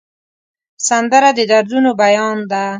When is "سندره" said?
0.87-1.29